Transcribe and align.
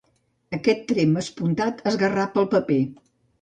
Aquest 0.57 0.79
tremp 0.91 1.13
espuntat 1.23 1.85
esgarrapa 1.93 2.43
el 2.45 2.51
paper. 2.57 2.81